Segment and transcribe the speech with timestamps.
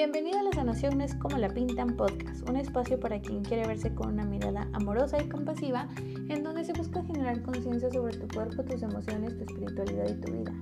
[0.00, 3.66] Bienvenido a La Sanación no es como la pintan podcast, un espacio para quien quiere
[3.66, 5.88] verse con una mirada amorosa y compasiva
[6.30, 10.32] en donde se busca generar conciencia sobre tu cuerpo, tus emociones, tu espiritualidad y tu
[10.32, 10.54] vida.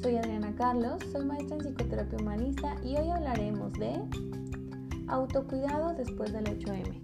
[0.00, 4.00] Soy Adriana Carlos, soy maestra en psicoterapia humanista y hoy hablaremos de
[5.08, 7.02] autocuidado después del 8M.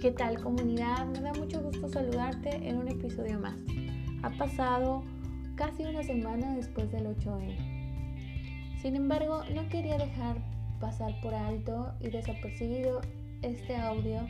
[0.00, 1.06] ¿Qué tal comunidad?
[1.06, 3.56] Me da mucho gusto saludarte en un episodio más.
[4.22, 5.02] Ha pasado
[5.56, 7.71] casi una semana después del 8M.
[8.82, 10.38] Sin embargo, no quería dejar
[10.80, 13.00] pasar por alto y desapercibido
[13.42, 14.26] este audio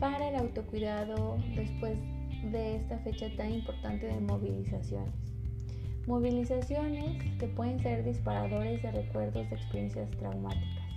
[0.00, 1.98] para el autocuidado después
[2.50, 5.12] de esta fecha tan importante de movilizaciones.
[6.06, 10.88] Movilizaciones que pueden ser disparadores de recuerdos de experiencias traumáticas,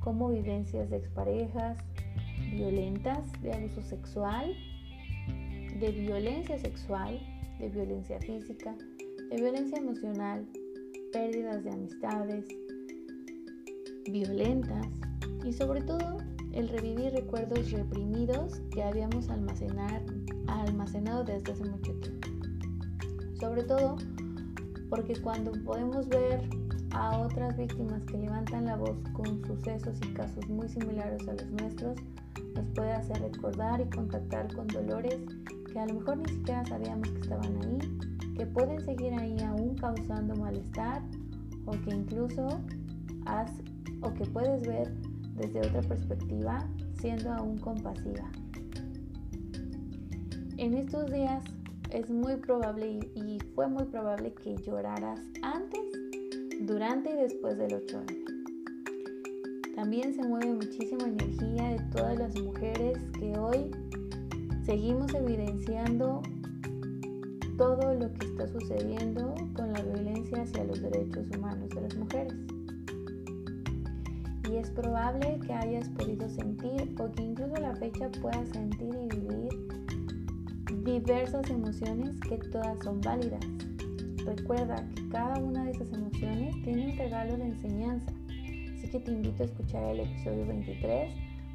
[0.00, 1.78] como vivencias de exparejas
[2.50, 4.56] violentas, de abuso sexual,
[5.78, 7.20] de violencia sexual,
[7.60, 8.74] de violencia física,
[9.30, 10.48] de violencia emocional,
[11.12, 12.46] pérdidas de amistades
[14.10, 14.86] violentas
[15.44, 16.18] y sobre todo
[16.52, 22.28] el revivir recuerdos reprimidos que habíamos almacenado desde hace mucho tiempo.
[23.40, 23.96] Sobre todo
[24.90, 26.40] porque cuando podemos ver
[26.92, 31.50] a otras víctimas que levantan la voz con sucesos y casos muy similares a los
[31.50, 31.96] nuestros,
[32.54, 35.18] nos puede hacer recordar y contactar con dolores
[35.70, 38.07] que a lo mejor ni siquiera sabíamos que estaban ahí
[38.38, 41.02] que pueden seguir ahí aún causando malestar
[41.66, 42.60] o que incluso
[43.26, 43.50] has
[44.00, 44.94] o que puedes ver
[45.34, 46.64] desde otra perspectiva
[47.00, 48.30] siendo aún compasiva.
[50.56, 51.42] En estos días
[51.90, 55.80] es muy probable y, fue muy probable que lloraras antes,
[56.60, 58.24] durante y después del 8M.
[59.74, 63.70] También se mueve muchísima energía de todas las mujeres que hoy
[64.64, 66.22] seguimos evidenciando
[67.58, 72.34] todo lo que está sucediendo con la violencia hacia los derechos humanos de las mujeres.
[74.48, 78.94] Y es probable que hayas podido sentir o que incluso a la fecha puedas sentir
[78.94, 79.48] y vivir
[80.84, 83.44] diversas emociones que todas son válidas.
[84.24, 88.12] Recuerda que cada una de esas emociones tiene un regalo de enseñanza,
[88.76, 91.12] así que te invito a escuchar el episodio 23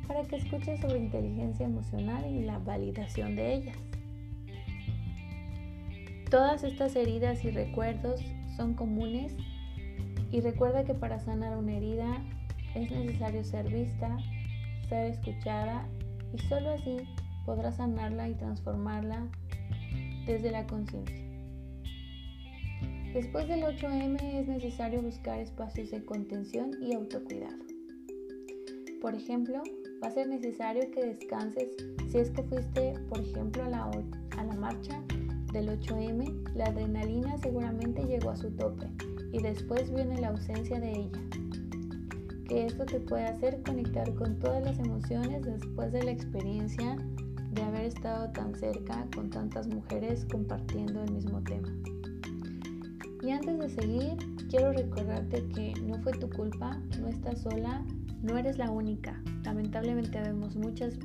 [0.08, 3.78] para que escuches sobre inteligencia emocional y la validación de ellas.
[6.34, 8.20] Todas estas heridas y recuerdos
[8.58, 9.36] son comunes
[10.32, 12.26] y recuerda que para sanar una herida
[12.74, 14.18] es necesario ser vista,
[14.90, 15.88] ser escuchada
[16.34, 16.98] y solo así
[17.46, 19.28] podrás sanarla y transformarla
[20.26, 21.24] desde la conciencia.
[23.14, 27.64] Después del 8M es necesario buscar espacios de contención y autocuidado.
[29.02, 29.62] Por ejemplo,
[30.04, 31.70] va a ser necesario que descanses
[32.10, 33.92] si es que fuiste, por ejemplo, a la,
[34.36, 35.00] a la marcha
[35.54, 38.88] del 8M, la adrenalina seguramente llegó a su tope
[39.32, 41.20] y después viene la ausencia de ella.
[42.48, 46.98] Que esto te puede hacer conectar con todas las emociones después de la experiencia
[47.52, 51.70] de haber estado tan cerca con tantas mujeres compartiendo el mismo tema.
[53.22, 54.18] Y antes de seguir,
[54.50, 57.86] quiero recordarte que no fue tu culpa, no estás sola,
[58.24, 59.22] no eres la única.
[59.44, 60.96] Lamentablemente vemos muchas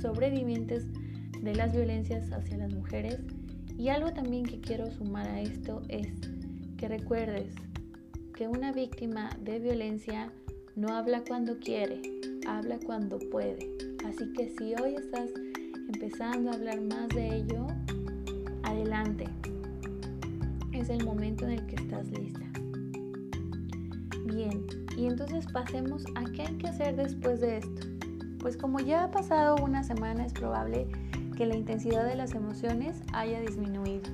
[0.00, 0.86] sobrevivientes
[1.42, 3.18] de las violencias hacia las mujeres
[3.80, 6.12] y algo también que quiero sumar a esto es
[6.76, 7.54] que recuerdes
[8.34, 10.30] que una víctima de violencia
[10.76, 12.02] no habla cuando quiere,
[12.46, 13.70] habla cuando puede.
[14.04, 15.30] Así que si hoy estás
[15.94, 17.68] empezando a hablar más de ello,
[18.64, 19.24] adelante.
[20.72, 22.46] Es el momento en el que estás lista.
[24.26, 24.62] Bien,
[24.94, 27.86] y entonces pasemos a qué hay que hacer después de esto.
[28.40, 31.09] Pues como ya ha pasado una semana es probable que
[31.46, 34.10] la intensidad de las emociones haya disminuido.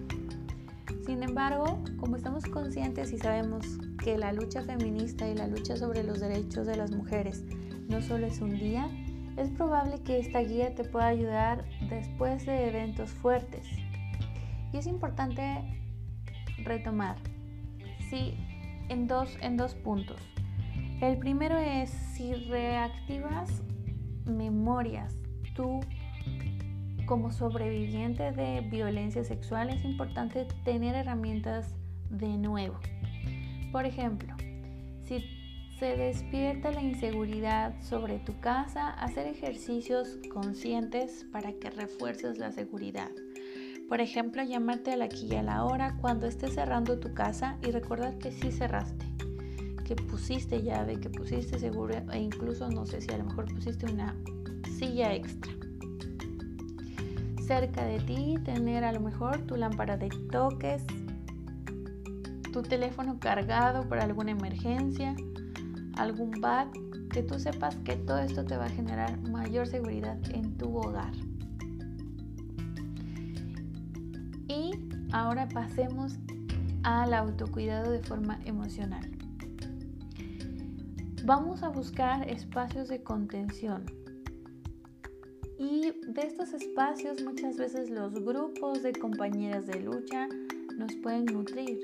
[1.06, 6.03] Sin embargo, como estamos conscientes y sabemos que la lucha feminista y la lucha sobre
[6.03, 7.44] los derechos de las mujeres
[7.88, 8.88] no solo es un día,
[9.37, 13.66] es probable que esta guía te pueda ayudar después de eventos fuertes.
[14.72, 15.62] Y es importante
[16.64, 17.17] retomar,
[18.11, 18.34] sí,
[18.88, 20.20] en dos, en dos puntos.
[21.00, 23.62] El primero es si reactivas
[24.25, 25.14] memorias,
[25.55, 25.81] tú
[27.06, 31.75] como sobreviviente de violencia sexual es importante tener herramientas
[32.11, 32.79] de nuevo.
[33.73, 34.35] Por ejemplo,
[35.05, 35.25] si
[35.79, 43.11] se despierta la inseguridad sobre tu casa, hacer ejercicios conscientes para que refuerces la seguridad.
[43.88, 47.56] Por ejemplo, llamarte a la aquí y a la hora cuando estés cerrando tu casa
[47.62, 49.06] y recordar que sí cerraste,
[49.85, 53.87] que pusiste llave, que pusiste seguro e incluso no sé si a lo mejor pusiste
[53.87, 54.17] una
[54.76, 55.53] silla extra
[57.46, 60.84] cerca de ti, tener a lo mejor tu lámpara de toques,
[62.52, 65.14] tu teléfono cargado para alguna emergencia,
[65.96, 70.56] algún bug, que tú sepas que todo esto te va a generar mayor seguridad en
[70.56, 71.12] tu hogar.
[74.48, 74.72] Y
[75.12, 76.19] ahora pasemos
[76.82, 79.08] al autocuidado de forma emocional.
[81.25, 83.84] Vamos a buscar espacios de contención.
[85.58, 90.29] Y de estos espacios muchas veces los grupos de compañeras de lucha
[90.76, 91.79] nos pueden nutrir.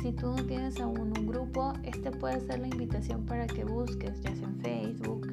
[0.00, 4.20] Si tú no tienes aún un grupo, este puede ser la invitación para que busques,
[4.22, 5.26] ya sea en Facebook,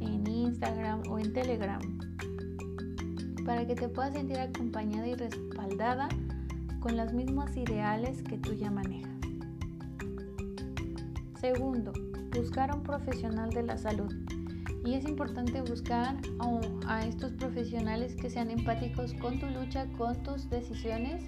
[0.00, 1.80] en Instagram o en Telegram,
[3.46, 6.08] para que te puedas sentir acompañada y respaldada
[6.80, 9.10] con los mismos ideales que tú ya manejas.
[11.40, 11.92] Segundo,
[12.34, 14.12] buscar a un profesional de la salud.
[14.84, 16.16] Y es importante buscar
[16.86, 21.24] a, estos profesionales que sean empáticos con tu lucha, con tus decisiones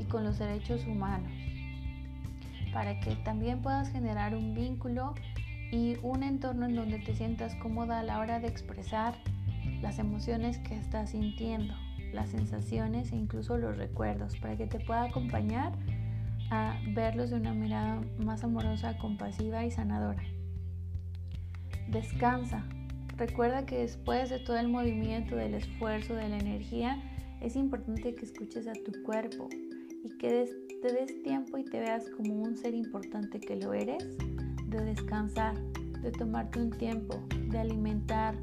[0.00, 1.30] y con los derechos humanos.
[2.72, 5.14] Para que también puedas generar un vínculo
[5.70, 9.14] y un entorno en donde te sientas cómoda a la hora de expresar
[9.82, 11.74] las emociones que estás sintiendo,
[12.12, 15.72] las sensaciones e incluso los recuerdos, para que te pueda acompañar
[16.50, 20.22] a verlos de una mirada más amorosa, compasiva y sanadora.
[21.88, 22.64] Descansa.
[23.16, 27.02] Recuerda que después de todo el movimiento, del esfuerzo, de la energía,
[27.40, 29.48] es importante que escuches a tu cuerpo
[30.04, 30.46] y que
[30.82, 34.18] te des tiempo y te veas como un ser importante que lo eres,
[34.66, 35.54] de descansar,
[36.02, 38.36] de tomarte un tiempo, de alimentar,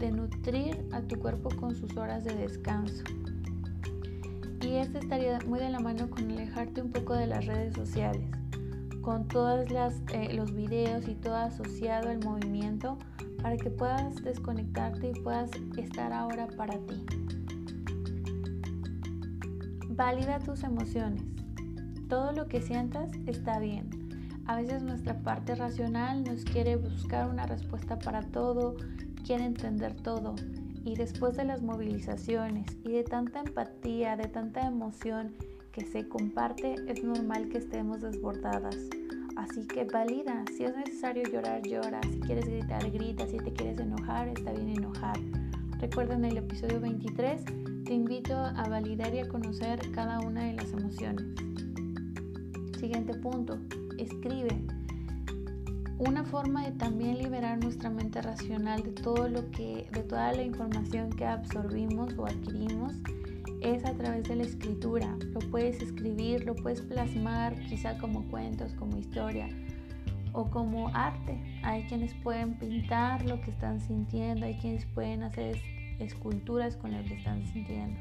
[0.00, 3.04] de nutrir a tu cuerpo con sus horas de descanso.
[4.62, 8.24] Y este estaría muy de la mano con alejarte un poco de las redes sociales
[9.04, 9.66] con todos
[10.14, 12.96] eh, los videos y todo asociado al movimiento
[13.44, 17.04] para que puedas desconectarte y puedas estar ahora para ti.
[19.90, 21.22] Valida tus emociones.
[22.08, 23.90] Todo lo que sientas está bien.
[24.46, 28.76] A veces nuestra parte racional nos quiere buscar una respuesta para todo,
[29.26, 30.36] quiere entender todo.
[30.82, 35.34] Y después de las movilizaciones y de tanta empatía, de tanta emoción,
[35.70, 38.78] que se comparte, es normal que estemos desbordadas.
[39.36, 43.78] Así que valida, si es necesario llorar, llora, si quieres gritar, grita, si te quieres
[43.80, 45.18] enojar, está bien enojar.
[45.80, 47.44] Recuerda en el episodio 23,
[47.84, 51.24] te invito a validar y a conocer cada una de las emociones.
[52.78, 53.58] Siguiente punto,
[53.98, 54.56] escribe.
[55.98, 60.42] Una forma de también liberar nuestra mente racional de todo lo que, de toda la
[60.42, 62.94] información que absorbimos o adquirimos
[63.64, 65.16] es a través de la escritura.
[65.32, 69.48] Lo puedes escribir, lo puedes plasmar quizá como cuentos, como historia
[70.32, 71.40] o como arte.
[71.62, 75.56] Hay quienes pueden pintar lo que están sintiendo, hay quienes pueden hacer
[75.98, 77.98] esculturas con lo que están sintiendo.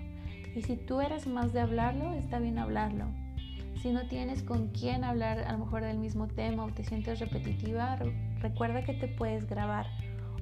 [0.54, 3.06] Y si tú eres más de hablarlo, está bien hablarlo.
[3.82, 7.20] Si no tienes con quién hablar a lo mejor del mismo tema o te sientes
[7.20, 7.98] repetitiva,
[8.40, 9.88] recuerda que te puedes grabar.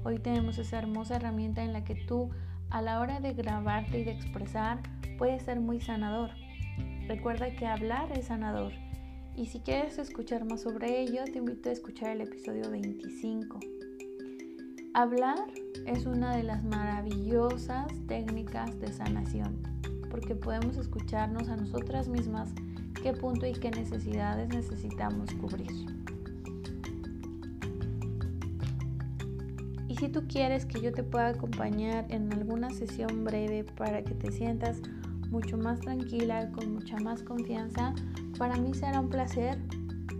[0.04, 2.30] Hoy tenemos esa hermosa herramienta en la que tú
[2.72, 4.80] a la hora de grabarte y de expresar
[5.18, 6.30] puede ser muy sanador.
[7.06, 8.72] Recuerda que hablar es sanador.
[9.36, 13.60] Y si quieres escuchar más sobre ello, te invito a escuchar el episodio 25.
[14.94, 15.38] Hablar
[15.86, 19.62] es una de las maravillosas técnicas de sanación,
[20.10, 22.54] porque podemos escucharnos a nosotras mismas
[23.02, 26.01] qué punto y qué necesidades necesitamos cubrir.
[30.02, 34.32] Si tú quieres que yo te pueda acompañar en alguna sesión breve para que te
[34.32, 34.80] sientas
[35.30, 37.94] mucho más tranquila, con mucha más confianza,
[38.36, 39.60] para mí será un placer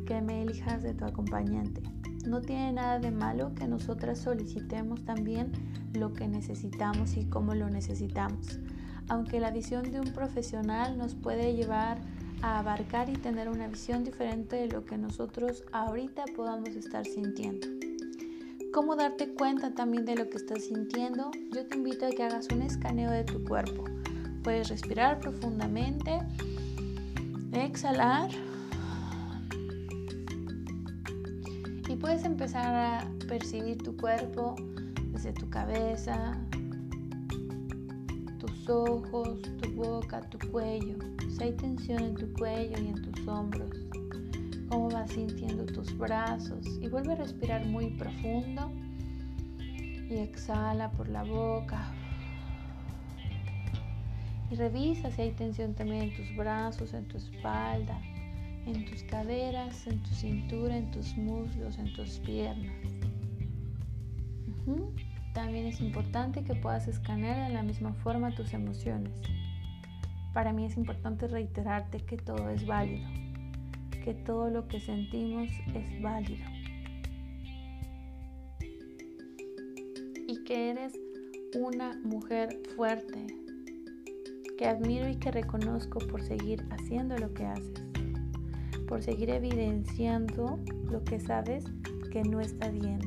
[0.06, 1.82] que me elijas de tu acompañante.
[2.24, 5.50] No tiene nada de malo que nosotras solicitemos también
[5.94, 8.60] lo que necesitamos y cómo lo necesitamos,
[9.08, 11.98] aunque la visión de un profesional nos puede llevar
[12.40, 17.71] a abarcar y tener una visión diferente de lo que nosotros ahorita podamos estar sintiendo
[18.72, 22.48] cómo darte cuenta también de lo que estás sintiendo, yo te invito a que hagas
[22.52, 23.84] un escaneo de tu cuerpo.
[24.42, 26.20] Puedes respirar profundamente,
[27.52, 28.30] exhalar
[31.86, 34.56] y puedes empezar a percibir tu cuerpo
[35.12, 36.38] desde tu cabeza,
[38.38, 40.96] tus ojos, tu boca, tu cuello.
[41.36, 43.70] Si hay tensión en tu cuello y en tus hombros
[44.72, 48.72] cómo vas sintiendo tus brazos y vuelve a respirar muy profundo
[50.08, 51.92] y exhala por la boca.
[54.50, 58.00] Y revisa si hay tensión también en tus brazos, en tu espalda,
[58.64, 62.72] en tus caderas, en tu cintura, en tus muslos, en tus piernas.
[65.34, 69.12] También es importante que puedas escanear de la misma forma tus emociones.
[70.32, 73.06] Para mí es importante reiterarte que todo es válido
[74.04, 76.44] que todo lo que sentimos es válido
[80.26, 80.92] y que eres
[81.58, 83.26] una mujer fuerte,
[84.58, 87.82] que admiro y que reconozco por seguir haciendo lo que haces,
[88.88, 90.58] por seguir evidenciando
[90.90, 91.64] lo que sabes
[92.10, 93.00] que no está bien.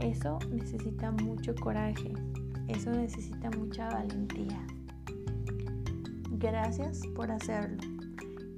[0.00, 2.12] Eso necesita mucho coraje,
[2.68, 4.66] eso necesita mucha valentía.
[6.44, 7.78] Gracias por hacerlo.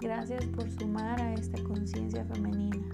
[0.00, 2.84] Gracias por sumar a esta conciencia femenina.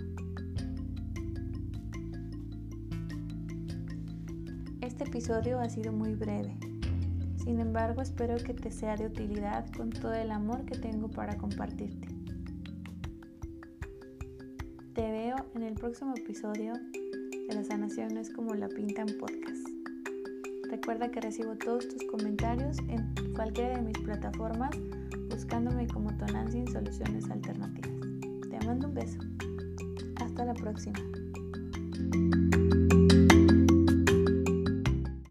[4.83, 6.59] Este episodio ha sido muy breve.
[7.43, 11.39] Sin embargo, espero que te sea de utilidad con todo el amor que tengo para
[11.39, 12.09] compartirte.
[14.93, 19.72] Te veo en el próximo episodio de La sanación es como la pintan podcast.
[20.73, 24.71] Recuerda que recibo todos tus comentarios en cualquiera de mis plataformas
[25.29, 28.09] buscándome como Tonancy en Soluciones Alternativas.
[28.49, 29.19] Te mando un beso.
[30.17, 30.99] Hasta la próxima.